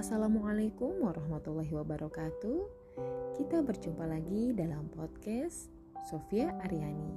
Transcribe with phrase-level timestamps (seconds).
[0.00, 2.60] Assalamualaikum warahmatullahi wabarakatuh.
[3.36, 5.68] Kita berjumpa lagi dalam podcast
[6.08, 7.12] Sofia Aryani.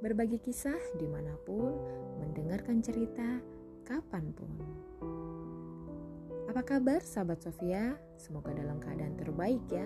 [0.00, 1.76] Berbagi kisah di mana pun,
[2.16, 3.44] mendengarkan cerita
[3.84, 4.56] kapan pun.
[6.48, 7.92] Apa kabar sahabat Sofia?
[8.16, 9.84] Semoga dalam keadaan terbaik ya.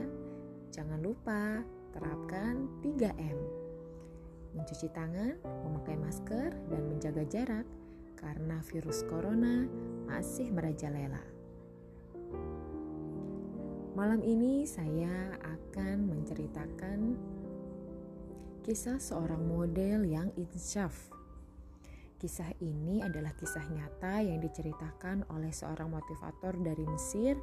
[0.70, 1.58] Jangan lupa
[1.90, 3.38] terapkan 3M.
[4.54, 7.66] Mencuci tangan, memakai masker, dan menjaga jarak
[8.14, 9.66] karena virus corona
[10.06, 11.39] masih merajalela.
[13.90, 17.18] Malam ini saya akan menceritakan
[18.62, 21.10] kisah seorang model yang insyaf.
[22.22, 27.34] Kisah ini adalah kisah nyata yang diceritakan oleh seorang motivator dari Mesir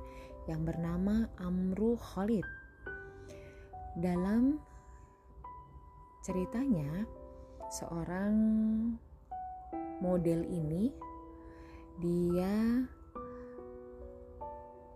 [0.47, 2.47] yang bernama Amru Khalid.
[3.99, 4.55] Dalam
[6.23, 7.03] ceritanya,
[7.75, 8.35] seorang
[9.99, 10.95] model ini
[11.99, 12.87] dia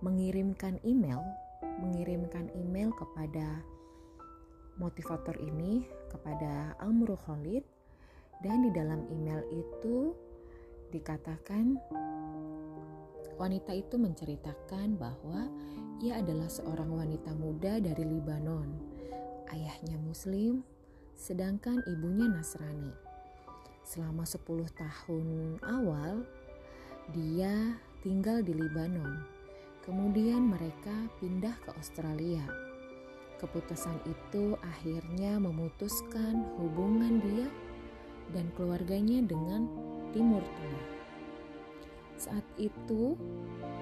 [0.02, 1.22] mengirimkan email,
[1.82, 3.62] mengirimkan email kepada
[4.82, 7.62] motivator ini kepada Amru Khalid
[8.42, 10.18] dan di dalam email itu
[10.90, 11.78] dikatakan
[13.38, 15.46] wanita itu menceritakan bahwa
[16.02, 18.74] ia adalah seorang wanita muda dari Libanon.
[19.54, 20.66] Ayahnya muslim
[21.14, 22.90] sedangkan ibunya Nasrani.
[23.86, 24.42] Selama 10
[24.74, 25.28] tahun
[25.62, 26.26] awal
[27.14, 29.41] dia tinggal di Libanon
[29.82, 32.46] Kemudian mereka pindah ke Australia.
[33.42, 37.50] Keputusan itu akhirnya memutuskan hubungan dia
[38.30, 39.66] dan keluarganya dengan
[40.14, 40.88] Timur Tengah.
[42.22, 43.18] Saat itu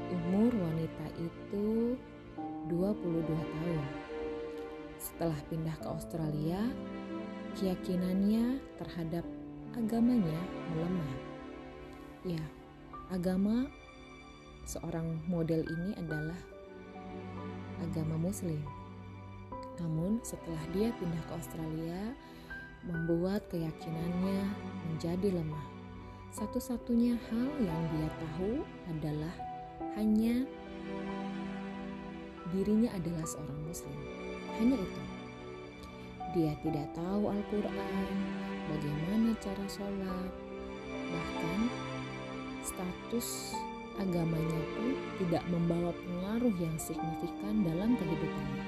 [0.07, 1.99] umur wanita itu
[2.71, 3.83] 22 tahun.
[4.95, 6.63] Setelah pindah ke Australia,
[7.59, 9.27] keyakinannya terhadap
[9.75, 10.39] agamanya
[10.71, 11.13] melemah.
[12.23, 12.43] Ya,
[13.11, 13.67] agama
[14.69, 16.37] seorang model ini adalah
[17.81, 18.61] agama muslim.
[19.81, 22.13] Namun setelah dia pindah ke Australia,
[22.85, 24.45] membuat keyakinannya
[24.85, 25.65] menjadi lemah.
[26.29, 28.61] Satu-satunya hal yang dia tahu
[28.93, 29.33] adalah
[29.97, 30.45] hanya
[32.53, 33.97] dirinya adalah seorang muslim.
[34.61, 35.03] Hanya itu.
[36.37, 38.05] Dia tidak tahu Al-Quran,
[38.69, 40.29] bagaimana cara sholat,
[41.09, 41.59] bahkan
[42.61, 43.57] status
[43.99, 48.65] agamanya pun tidak membawa pengaruh yang signifikan dalam kehidupannya.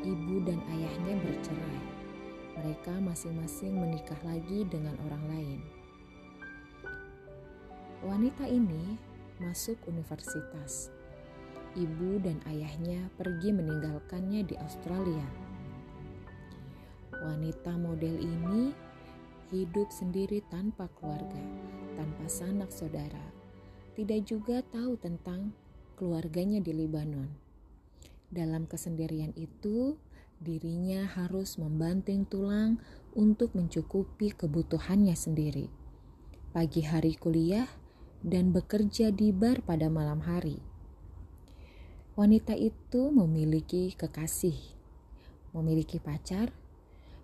[0.00, 1.82] Ibu dan ayahnya bercerai.
[2.56, 5.60] Mereka masing-masing menikah lagi dengan orang lain.
[8.00, 8.96] Wanita ini
[9.44, 10.88] masuk universitas.
[11.76, 15.28] Ibu dan ayahnya pergi meninggalkannya di Australia.
[17.20, 18.72] Wanita model ini
[19.52, 21.44] hidup sendiri tanpa keluarga,
[22.00, 23.39] tanpa sanak saudara,
[24.00, 25.52] tidak juga tahu tentang
[26.00, 27.28] keluarganya di Libanon.
[28.32, 30.00] Dalam kesendirian itu,
[30.40, 32.80] dirinya harus membanting tulang
[33.12, 35.68] untuk mencukupi kebutuhannya sendiri.
[36.56, 37.68] Pagi hari kuliah
[38.24, 40.64] dan bekerja di bar pada malam hari.
[42.16, 44.56] Wanita itu memiliki kekasih,
[45.52, 46.56] memiliki pacar,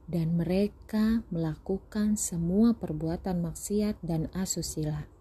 [0.04, 5.15] dan mereka melakukan semua perbuatan maksiat dan asusila.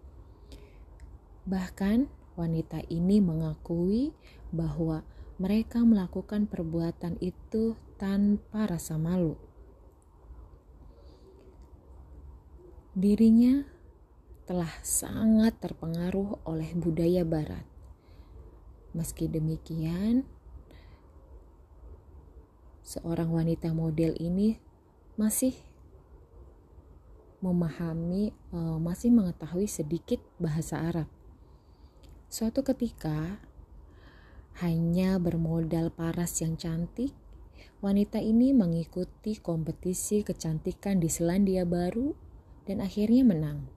[1.46, 4.10] Bahkan wanita ini mengakui
[4.50, 5.06] bahwa
[5.38, 9.38] mereka melakukan perbuatan itu tanpa rasa malu.
[12.96, 13.62] Dirinya
[14.48, 17.66] telah sangat terpengaruh oleh budaya Barat.
[18.96, 20.24] Meski demikian,
[22.80, 24.56] seorang wanita model ini
[25.20, 25.52] masih
[27.44, 31.15] memahami, uh, masih mengetahui sedikit bahasa Arab.
[32.26, 33.38] Suatu ketika,
[34.58, 37.14] hanya bermodal paras yang cantik,
[37.78, 42.18] wanita ini mengikuti kompetisi kecantikan di Selandia Baru
[42.66, 43.70] dan akhirnya menang.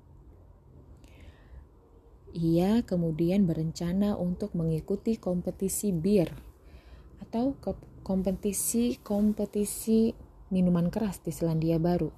[2.33, 6.29] Ia kemudian berencana untuk mengikuti kompetisi bir
[7.21, 7.53] atau
[8.01, 10.13] kompetisi-kompetisi
[10.49, 12.09] minuman keras di Selandia Baru.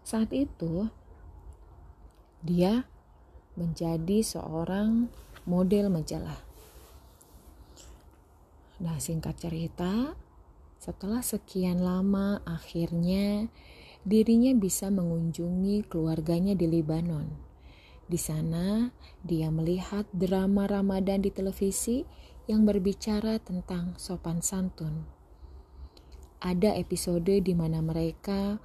[0.00, 0.88] Saat itu,
[2.40, 2.88] dia
[3.60, 5.12] menjadi seorang
[5.44, 6.40] model majalah.
[8.80, 10.16] Nah, singkat cerita,
[10.80, 13.52] setelah sekian lama akhirnya
[14.08, 17.28] dirinya bisa mengunjungi keluarganya di Libanon.
[18.08, 18.88] Di sana,
[19.20, 22.02] dia melihat drama Ramadan di televisi
[22.48, 25.04] yang berbicara tentang sopan santun.
[26.40, 28.56] Ada episode di mana mereka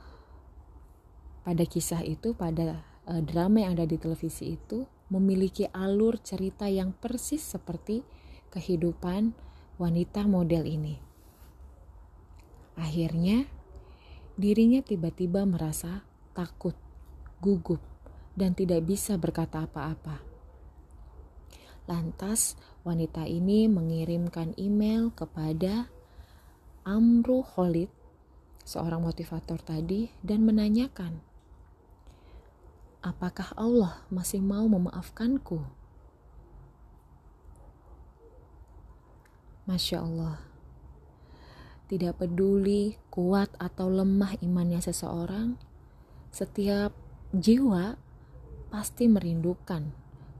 [1.43, 6.93] pada kisah itu, pada uh, drama yang ada di televisi itu memiliki alur cerita yang
[6.93, 8.01] persis seperti
[8.49, 9.37] kehidupan
[9.77, 10.95] wanita model ini.
[12.75, 13.47] Akhirnya,
[14.35, 16.03] dirinya tiba-tiba merasa
[16.35, 16.75] takut,
[17.39, 17.79] gugup,
[18.35, 20.19] dan tidak bisa berkata apa-apa.
[21.85, 25.87] Lantas, wanita ini mengirimkan email kepada
[26.83, 27.87] Amru Khalid,
[28.65, 31.21] seorang motivator tadi, dan menanyakan,
[33.05, 35.61] "Apakah Allah masih mau memaafkanku?"
[39.69, 40.41] Masya Allah,
[41.85, 45.57] tidak peduli kuat atau lemah imannya seseorang,
[46.29, 46.93] setiap
[47.33, 47.97] jiwa
[48.69, 49.89] pasti merindukan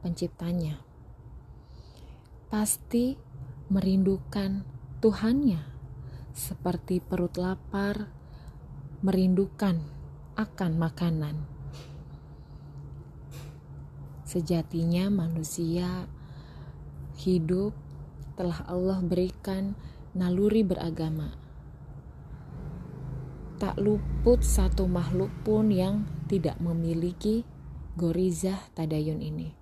[0.05, 0.77] penciptanya.
[2.53, 3.17] Pasti
[3.73, 4.61] merindukan
[5.01, 5.61] Tuhannya,
[6.33, 8.09] seperti perut lapar
[9.01, 9.81] merindukan
[10.37, 11.54] akan makanan.
[14.25, 16.09] Sejatinya manusia
[17.21, 17.77] hidup
[18.33, 19.77] telah Allah berikan
[20.17, 21.37] naluri beragama.
[23.61, 27.45] Tak luput satu makhluk pun yang tidak memiliki
[27.95, 29.53] gorizah tadayun ini.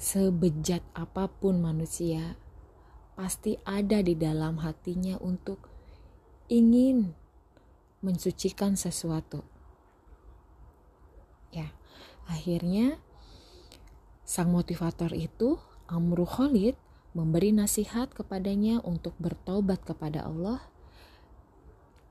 [0.00, 2.40] Sebejat apa pun manusia,
[3.12, 5.68] pasti ada di dalam hatinya untuk
[6.48, 7.12] ingin
[8.00, 9.57] mensucikan sesuatu.
[12.28, 13.00] Ya, akhirnya
[14.28, 15.56] sang motivator itu
[15.88, 16.76] Amru Khalid
[17.16, 20.60] memberi nasihat kepadanya untuk bertobat kepada Allah,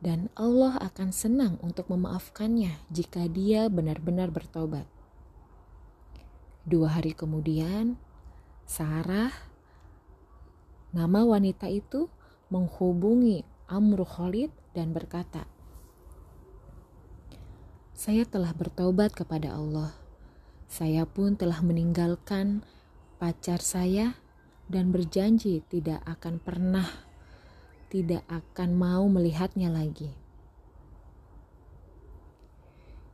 [0.01, 4.89] dan Allah akan senang untuk memaafkannya jika dia benar-benar bertobat.
[6.65, 7.95] Dua hari kemudian,
[8.65, 9.31] Sarah,
[10.91, 12.09] nama wanita itu,
[12.49, 15.47] menghubungi Amru Khalid dan berkata,
[17.95, 20.06] "Saya telah bertobat kepada Allah.
[20.67, 22.61] Saya pun telah meninggalkan
[23.17, 24.19] pacar saya
[24.67, 26.87] dan berjanji tidak akan pernah,
[27.87, 30.11] tidak akan mau melihatnya lagi.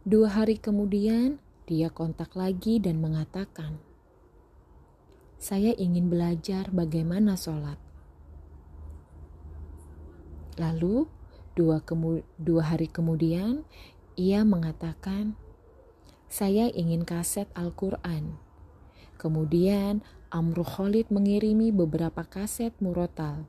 [0.04, 3.80] Dua hari kemudian, dia kontak lagi dan mengatakan,
[5.40, 7.80] "Saya ingin belajar bagaimana sholat."
[10.60, 11.08] Lalu,
[11.56, 13.64] dua, kemu dua hari kemudian,
[14.20, 15.40] ia mengatakan,
[16.34, 18.42] "Saya ingin kaset Al-Quran."
[19.22, 20.02] Kemudian,
[20.34, 23.46] Amru Khalid mengirimi beberapa kaset murotal.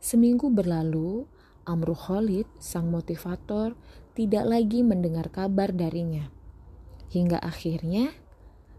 [0.00, 1.28] Seminggu berlalu,
[1.68, 3.76] Amru Khalid, sang motivator,
[4.16, 6.32] tidak lagi mendengar kabar darinya.
[7.12, 8.16] Hingga akhirnya,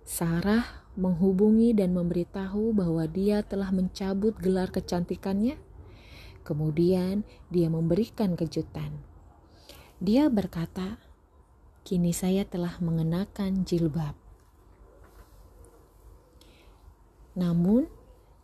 [0.02, 5.62] Sarah menghubungi dan memberitahu bahwa dia telah mencabut gelar kecantikannya.
[6.42, 7.22] Kemudian,
[7.54, 9.06] dia memberikan kejutan.
[10.02, 10.98] Dia berkata,
[11.88, 14.18] "Kini saya telah mengenakan jilbab."
[17.40, 17.88] Namun,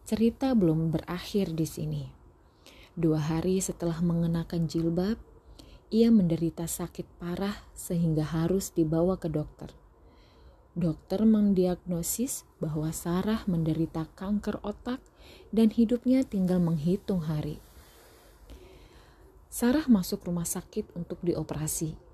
[0.05, 2.03] cerita belum berakhir di sini.
[2.95, 5.19] Dua hari setelah mengenakan jilbab,
[5.91, 9.73] ia menderita sakit parah sehingga harus dibawa ke dokter.
[10.75, 14.99] Dokter mendiagnosis bahwa Sarah menderita kanker otak
[15.55, 17.63] dan hidupnya tinggal menghitung hari.
[19.47, 22.04] Sarah masuk rumah sakit untuk dioperasi.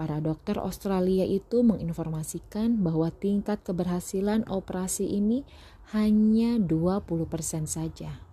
[0.00, 5.44] Para dokter Australia itu menginformasikan bahwa tingkat keberhasilan operasi ini
[5.92, 8.24] hanya 20% saja.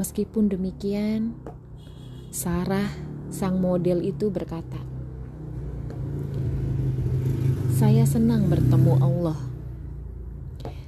[0.00, 1.36] Meskipun demikian,
[2.32, 2.88] Sarah,
[3.28, 4.80] sang model itu berkata,
[7.76, 9.36] "Saya senang bertemu Allah.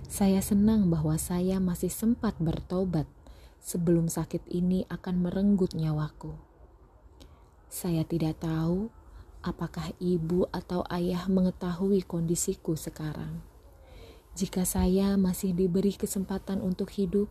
[0.08, 3.04] Saya senang bahwa saya masih sempat bertobat
[3.60, 6.32] sebelum sakit ini akan merenggut nyawaku.
[7.68, 8.88] Saya tidak tahu
[9.42, 13.40] apakah ibu atau ayah mengetahui kondisiku sekarang.
[14.38, 17.26] Jika saya masih diberi kesempatan untuk hidup,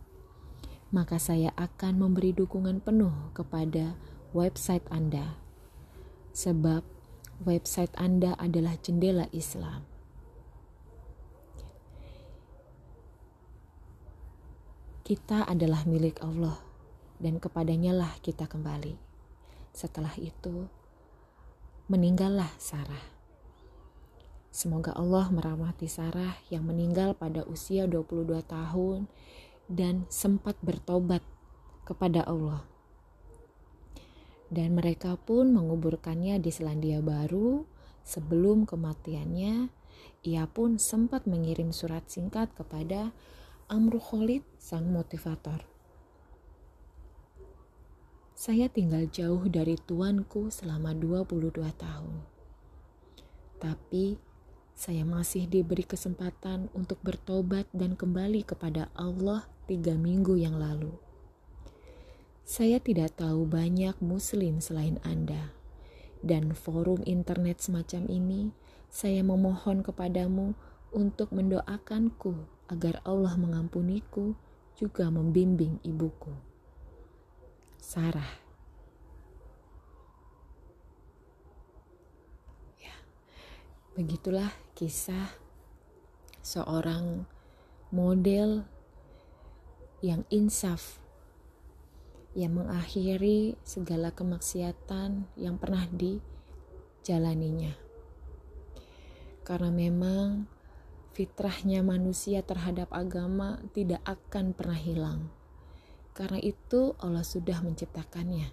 [0.92, 3.96] maka saya akan memberi dukungan penuh kepada
[4.32, 5.36] website Anda,
[6.32, 6.84] sebab
[7.44, 9.84] website Anda adalah jendela Islam.
[15.04, 16.60] Kita adalah milik Allah,
[17.16, 19.00] dan kepadanya lah kita kembali.
[19.72, 20.68] Setelah itu,
[21.88, 23.00] meninggallah Sarah.
[24.52, 29.08] Semoga Allah merahmati Sarah yang meninggal pada usia 22 tahun
[29.72, 31.24] dan sempat bertobat
[31.88, 32.60] kepada Allah.
[34.52, 37.64] Dan mereka pun menguburkannya di Selandia Baru
[38.04, 39.72] sebelum kematiannya.
[40.28, 43.16] Ia pun sempat mengirim surat singkat kepada
[43.72, 45.77] Amru Khalid sang motivator.
[48.38, 52.22] Saya tinggal jauh dari tuanku selama 22 tahun.
[53.58, 54.14] Tapi
[54.78, 60.94] saya masih diberi kesempatan untuk bertobat dan kembali kepada Allah tiga minggu yang lalu.
[62.46, 65.50] Saya tidak tahu banyak Muslim selain Anda,
[66.22, 68.54] dan forum internet semacam ini.
[68.86, 70.54] Saya memohon kepadamu
[70.94, 72.38] untuk mendoakanku
[72.70, 74.38] agar Allah mengampuniku,
[74.78, 76.57] juga membimbing ibuku.
[77.78, 78.48] Sarah
[83.98, 85.34] Begitulah kisah
[86.38, 87.26] seorang
[87.90, 88.62] model
[90.06, 91.02] yang insaf
[92.30, 97.74] yang mengakhiri segala kemaksiatan yang pernah dijalaninya.
[99.42, 100.46] Karena memang
[101.10, 105.26] fitrahnya manusia terhadap agama tidak akan pernah hilang.
[106.18, 108.50] Karena itu Allah sudah menciptakannya.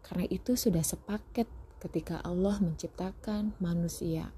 [0.00, 1.44] Karena itu sudah sepaket
[1.76, 4.32] ketika Allah menciptakan manusia.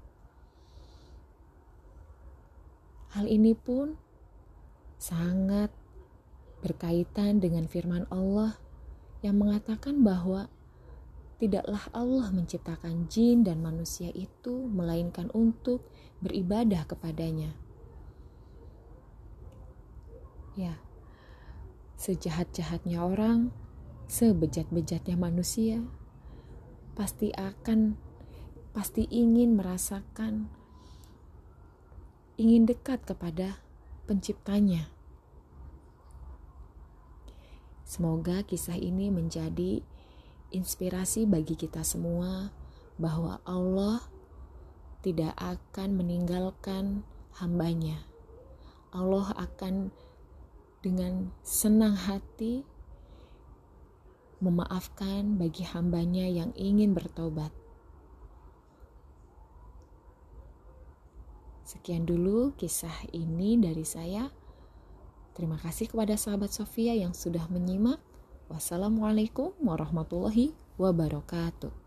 [3.15, 3.95] Hal ini pun
[4.99, 5.71] sangat
[6.59, 8.59] berkaitan dengan firman Allah
[9.23, 10.51] yang mengatakan bahwa
[11.39, 15.87] tidaklah Allah menciptakan jin dan manusia itu melainkan untuk
[16.19, 17.55] beribadah kepadanya.
[20.59, 20.75] Ya,
[22.01, 23.53] sejahat-jahatnya orang,
[24.09, 25.85] sebejat-bejatnya manusia,
[26.97, 27.93] pasti akan
[28.73, 30.49] pasti ingin merasakan
[32.41, 33.61] ingin dekat kepada
[34.09, 34.89] penciptanya.
[37.85, 39.85] Semoga kisah ini menjadi
[40.49, 42.49] inspirasi bagi kita semua
[42.97, 44.01] bahwa Allah
[45.05, 47.05] tidak akan meninggalkan
[47.37, 48.09] hambanya.
[48.89, 49.93] Allah akan
[50.81, 52.65] dengan senang hati
[54.41, 57.53] memaafkan bagi hambanya yang ingin bertobat.
[61.61, 64.27] Sekian dulu kisah ini dari saya.
[65.37, 68.01] Terima kasih kepada sahabat Sofia yang sudah menyimak.
[68.51, 71.80] Wassalamualaikum warahmatullahi wabarakatuh.